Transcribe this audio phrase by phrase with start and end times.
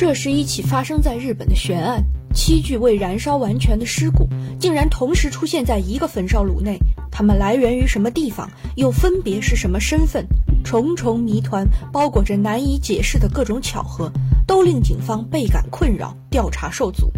[0.00, 4.26] 这是一起发生在日本的悬案，七具未燃烧完全的尸骨
[4.58, 6.78] 竟然同时出现在一个焚烧炉内，
[7.10, 10.26] 它们来源于什么地方，又分别是什么身份？
[10.64, 14.10] 重重谜团包裹着难以解释的各种巧合，
[14.46, 17.12] 都令警方倍感困扰，调查受阻。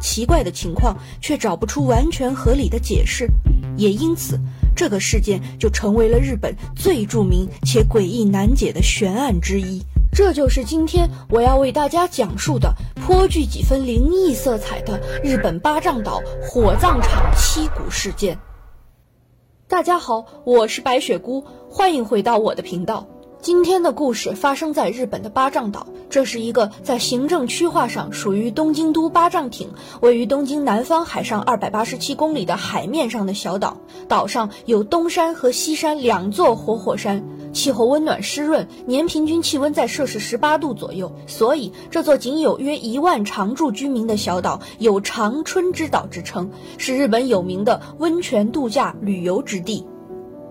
[0.00, 3.28] 奇怪的情况却找不出完全合理的解释，
[3.76, 4.38] 也因此，
[4.76, 9.82] 这个事件就成为了日本最著名且诡异难解的悬案之一。
[10.12, 18.38] 这就是今天我要为大家讲述的颇具几分灵异色彩的日本八丈岛火葬场七股事件。
[19.68, 23.06] 大家好，我是白雪姑，欢迎回到我的频道。
[23.40, 29.68] 今天的故事发生在日本的八丈岛，这是一个在行政区划上属于东京都八丈町，
[30.02, 33.78] 位于东京南方海上二百八十七公里的海面上的小岛。
[34.08, 49.86] 岛上有东山和西山两座活火山，气候温暖湿润，年平均气温在摄氏十八度左右，所以这座仅有约一万常住居民的小岛有“长春之岛”之称，是日本有名的温泉度假旅游之地。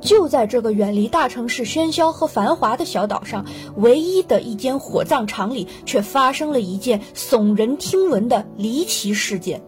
[0.02, 9.62] 就在这个远离大城市喧嚣和繁华的小岛上，唯一的一间火葬场里，却发生了一件耸人听闻的离奇事件。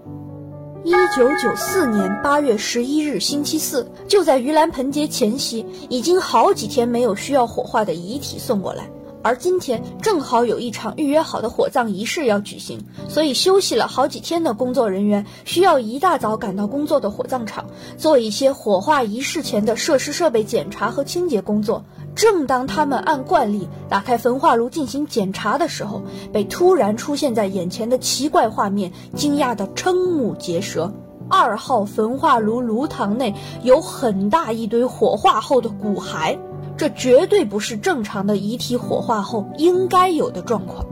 [0.84, 8.90] 一九九四年八月十一日星期四，就在盂兰盆节前夕，已经好几天没有需要火化的遗体送过来。
[9.24, 21.86] 而今天正好有一场预约好的火葬仪式要举行，所以休息了好几天的工作人员需要一大早赶到工作的火葬场，做一些火化仪式前的设施设备检查和清洁工作。
[22.16, 30.94] 正当他们按惯例打开焚化炉进行检查的时候，被突然出现在眼前的奇怪画面惊讶得瞠目结舌。
[31.30, 36.38] 二号焚化炉炉膛内有很大一堆火化后的骨骸。
[36.78, 40.86] 这绝对不是正常的遗体火化后应该有的状况，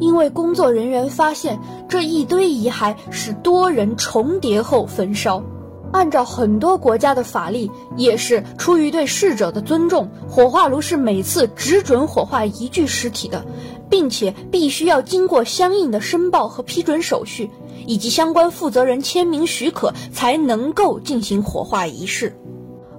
[0.00, 5.42] 因为工作人员发现这一堆遗骸是多人重叠后焚烧。
[5.92, 13.44] 按照很多国家的法律，也是出于对逝者的尊重，火化炉是每次只准火化一具尸体的，
[13.88, 17.50] 并且必须要经过相应的申报和批准手续，
[17.86, 22.36] 以及相关负责人签名许可，才能够进行火化仪式。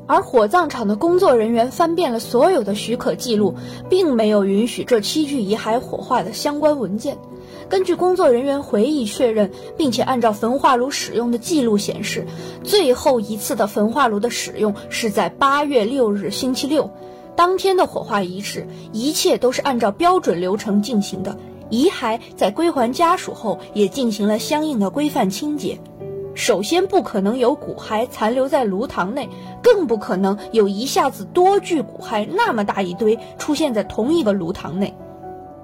[0.07, 3.53] 而火葬场的工作人员翻遍了所有的许可记录，
[3.89, 7.19] 并没有允许这七具遗骸火化的相关文件。
[7.69, 12.25] 根据工作人员回忆确认，并且按照焚化炉使用的记录显示，
[12.63, 16.89] 最后一次的焚化炉的使用是在八月六日星期六，
[17.35, 21.37] 当天的火化仪式一切都是按照标准流程进行的。
[21.69, 25.79] 遗骸在归还家属后，也进行了相应的规范清洁。
[26.33, 29.29] 首先，不可能有骨骸残留在炉膛内，
[29.61, 34.95] 更不可能有一下子多具骨骸那么大一堆出现在同一个炉膛内。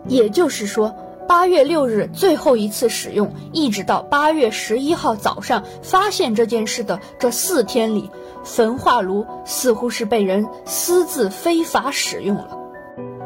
[0.07, 0.95] 也就是说，
[1.27, 8.11] 八月六日最后一次使用，一直到八月十一号早上发现这件事的这四天里，
[8.43, 12.59] 焚化炉似乎是被人私自非法使用了。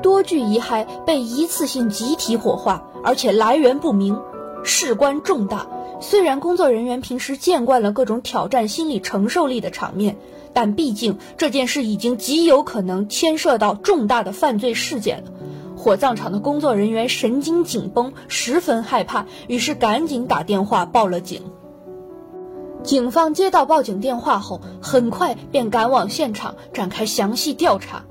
[0.02, 4.18] 多具遗骸被一次性集体火化，而且来源不明，
[4.64, 5.68] 事关重大。
[6.00, 10.18] 虽然工作人员平时见惯了各种挑战心理承受力的场面，
[10.54, 15.32] 但毕竟这件事已经极有可能牵涉到重大的犯罪事件了。
[15.80, 21.42] 火葬场的工作人员神经紧绷，十分害怕，于是赶紧打电话报了警。
[22.84, 28.04] 警方接到报警电话后，很快便赶往现场展开详细调查。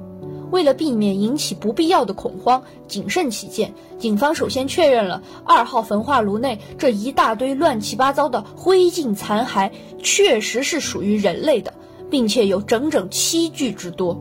[0.51, 9.71] 为了避免引起不必要的恐慌，谨慎起见，警方首先确认了二号焚化炉内这一大堆乱七八糟的灰烬残骸
[10.03, 11.75] 确实是属于人类的，
[12.09, 14.19] 并且有整整七具之多。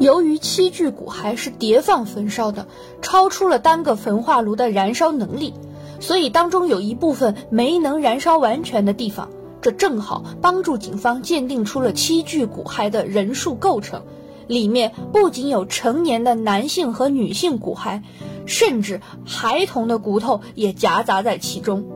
[0.00, 2.66] 由于七具骨骸是叠放焚烧的，
[3.00, 5.54] 超出了单个焚化炉的燃烧能力，
[6.00, 14.02] 所以当中有一部分没能燃烧完全的地方，这正好帮助警方鉴定出了七具骨骸的人数构成。
[14.46, 18.02] 里面不仅有成年的男性和女性骨骸，
[18.44, 21.86] 甚至孩童的骨头也夹杂在其中。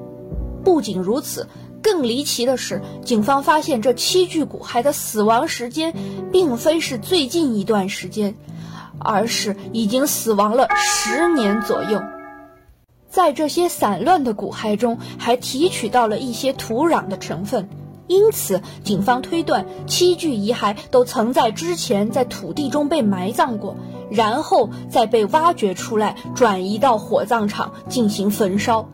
[0.64, 1.46] 不仅如此，
[1.82, 5.94] 更离奇的是，警方发现这七具骨骸的死亡时间，
[6.32, 8.34] 并非是最近一段时间，
[8.98, 12.02] 而是已经死亡了十年左右。
[13.08, 17.68] 在这些散乱的骨骸中，还提取到了一些土壤的成分。
[18.06, 23.76] 因此，警方推断七具遗骸都曾在之前在土地中被埋葬过，
[24.10, 28.88] 然后再被挖掘出来，转移到火葬场进行焚烧。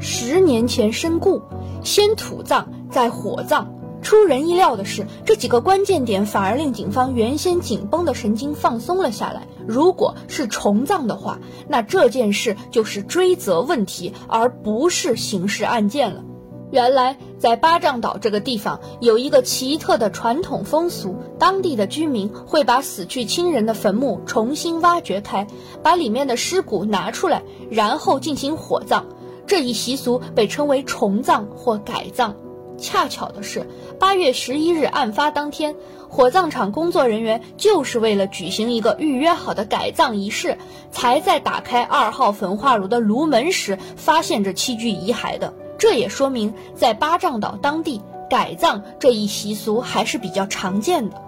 [0.00, 1.42] 十年前身故，
[1.84, 3.74] 先土葬再火葬。
[4.00, 9.46] 出人意料的是，这几个关键点反而令警方原先紧绷的神经放松了下来。
[9.66, 11.38] 如果是重葬的话，
[11.68, 16.24] 那这件事就是追责问题，而不是刑事案件了。
[16.70, 25.46] 原来在巴掌岛这个地方有一个奇特的传统风俗，当地的居民会把死去亲人的坟墓重新挖掘开，
[25.82, 29.04] 把里面的尸骨拿出来，然后进行火葬。
[29.50, 32.36] 这一习俗被称为重葬或改葬。
[32.78, 33.66] 恰巧的是，
[33.98, 35.74] 八月十一日案发当天，
[36.08, 40.56] 火葬场工作人员就是为了举行一个预约好的改葬仪式，
[40.92, 45.52] 才在打开二号焚化炉的炉门时发现这七具遗骸的。
[45.76, 48.00] 这也说明，在巴掌岛当地，
[48.30, 51.20] 改葬这一习俗还是比较常见的。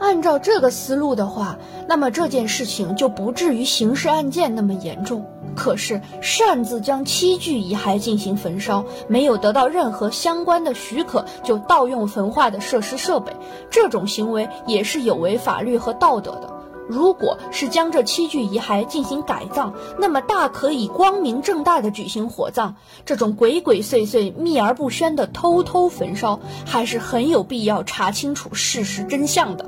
[0.00, 5.26] 按照这个思路的话，那么这件事情就不至于刑事案件那么严重。
[5.54, 13.36] 可是擅自将七具遗骸进行焚烧，没有得到任何相关的许可就盗用焚化的设施设备，
[13.68, 16.50] 这种行为也是有违法律和道德的。
[16.88, 22.76] 如果是将这七具遗骸进行改葬，那么大可以光明正大的举行火葬。
[23.04, 29.66] 这种鬼鬼祟祟、秘而不宣的偷偷焚烧，还是很有必要查清楚事实真相的。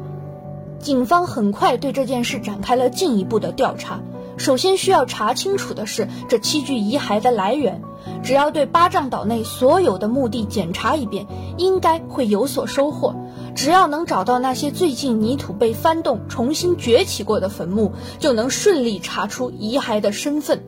[0.82, 4.00] 警方很快对这件事展开了进一步的调查。
[4.37, 7.81] 首先需要查清楚的是这七具遗骸的来源。
[8.25, 11.26] 只要对巴掌岛内所有的墓地检查一遍，
[11.56, 13.14] 应该会有所收获。
[13.55, 20.64] 只要能找到那些最近泥土被翻动、重新崛起过的坟墓，就能顺利查出遗骸的身份。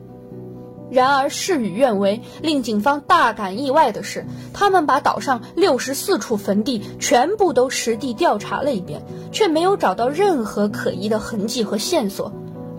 [0.91, 9.01] 然而事与愿违，令警方大感意外的是，他们把岛上六十四处坟地全部都实地调查了一遍，
[9.31, 12.31] 却没有找到任何可疑的痕迹和线索。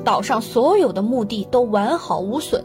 [0.04, 2.64] 岛上所有的墓地都完好无损，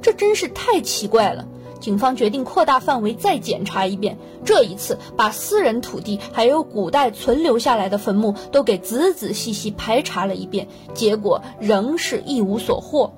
[0.00, 1.46] 这真是太奇怪了。
[1.80, 13.12] 警方决定扩大范围再检查一遍，这一次把私人土地还有古代存留下来的坟墓都给仔仔细细排查了一遍，结果仍是一无所获。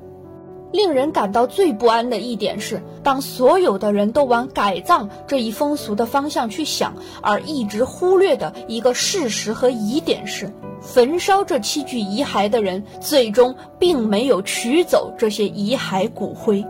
[0.72, 10.52] 令人感到最不安的一点是，当所有的人都往改葬这一风俗的方向去想，而一直忽略的一个事实和疑点是。
[10.80, 16.64] 焚烧这七具遗骸的人，最终并没有取走这些遗骸骨灰。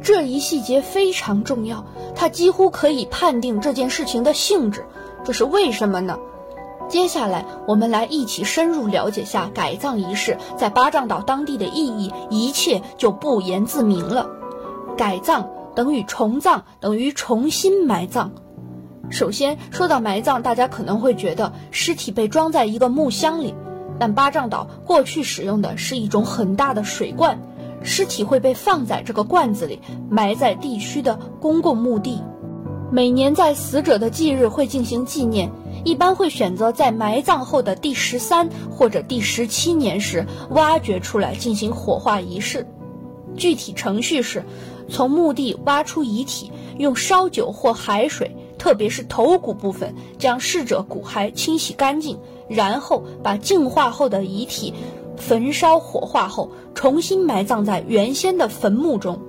[0.00, 1.84] 这一细节非常重要，
[2.14, 4.86] 它几乎可以判定这件事情的性质。
[5.24, 6.18] 这是为什么呢？
[6.88, 14.28] 接下来，我们来一起深入了解下改葬仪式在巴掌岛当地的意义，一切就不言自明了。
[14.96, 18.30] 改葬等于重葬，等于重新埋葬。
[19.10, 23.54] 首先说到埋葬，大家可能会觉得尸体被装在一个木箱里，
[23.98, 27.40] 但巴掌岛过去使用的是一种很大的水罐，
[27.82, 32.22] 尸体会被放在这个罐子里，埋在地区的公共墓地。
[32.92, 35.50] 每年在死者的忌日会进行纪念，
[35.86, 42.66] 一般会选择在埋葬后的第十三或者第十七年时挖掘出来进行火化仪式。
[43.36, 44.44] 具体程序是，
[44.90, 48.36] 从墓地挖出遗体，用烧酒或海水。
[48.58, 52.18] 特别是头骨部分，将逝者骨骸清洗干净，
[52.48, 54.74] 然后把净化后的遗体
[55.16, 59.20] 焚烧火化后，重新埋葬在原先的坟墓中。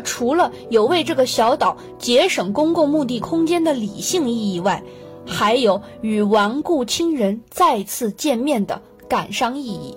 [0.00, 4.82] 除了有为这个小岛节省公共墓地空间的理性意义外，
[5.26, 9.96] 还有与亡故亲人再次见面的感伤意义。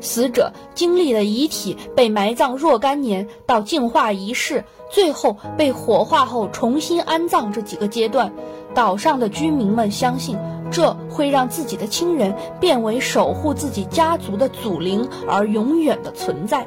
[0.00, 8.30] 死者经历了遗体被埋葬若干年到净化仪式，最后被火化后重新安葬这几个阶段，
[8.74, 10.36] 岛上的居民们相信
[10.70, 16.66] 这会让自己的亲人变为守护自己家族的祖灵而永远的存在。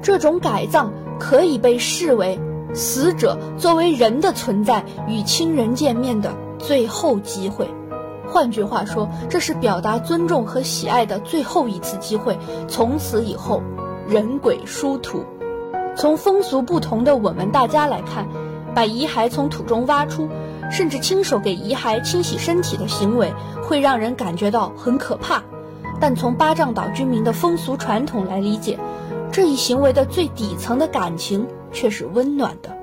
[0.00, 2.36] 这种改葬可以被视为
[2.74, 7.70] 死者作为人的存在与亲人见面的最后机会。
[8.26, 12.36] 换句话说，这是表达尊重和喜爱的最后一次机会。
[12.66, 13.62] 从此以后，
[14.08, 15.24] 人鬼殊途。
[15.94, 18.26] 从风俗不同的我们大家来看，
[18.74, 20.28] 把遗骸从土中挖出，
[20.72, 25.40] 甚至亲手给遗骸清洗身体的行为，会让人感觉到很可怕。
[26.00, 28.76] 但从巴掌岛居民的风俗传统来理解，
[29.32, 32.76] 这一行为的最底层的感情却是温暖的。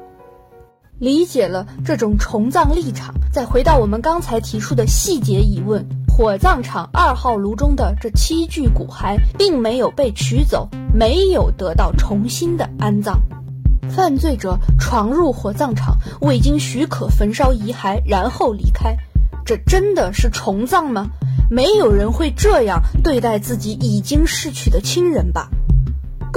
[0.98, 13.22] 理解了这种重葬立场，再回到我们刚才提出的细节疑问：火葬场二号炉中的这七具骨骸并没有被取走，没有得到重新的安葬。
[13.92, 18.98] 犯罪者闯入火葬场，未经许可焚烧遗骸，然后离开，
[19.46, 21.12] 这真的是重葬吗？
[21.52, 25.50] 没有人会这样对待自己已经逝去的亲人吧？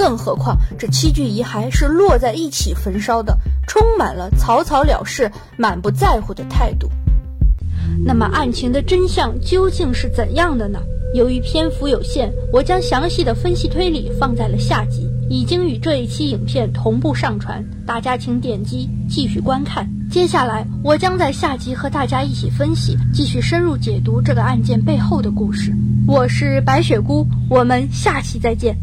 [0.03, 6.89] 更何况，这七具遗骸是摞在一起焚烧的，充满了草草了事、满不在乎的态度。
[8.05, 10.81] 那么，案情的真相究竟是怎样的呢？
[11.13, 19.89] 由于篇幅有限，我将详细的分析推理放在了下集，已经与这一期影片同步上传，大家请点击继续观看。
[20.11, 25.73] 接下来，我将在下集和大家一起分析，继续深入解读这个案件背后的故事。
[26.05, 28.75] 我是白雪姑，我们下期再见。